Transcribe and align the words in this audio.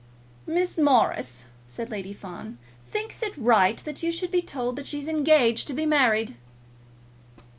"Miss 0.47 0.79
Morris," 0.79 1.45
said 1.67 1.91
Lady 1.91 2.11
Fawn, 2.11 2.57
"thinks 2.89 3.21
it 3.21 3.37
right 3.37 3.77
that 3.85 4.01
you 4.01 4.11
should 4.11 4.31
be 4.31 4.41
told 4.41 4.75
that 4.77 4.87
she's 4.87 5.07
engaged 5.07 5.67
to 5.67 5.75
be 5.75 5.85
married." 5.85 6.37